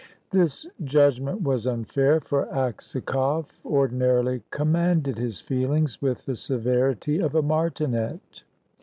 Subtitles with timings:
[0.31, 7.43] This judgment was unfair, for Aksakoff ordinarily commanded his feelings with the severity of a
[7.43, 8.41] martinet.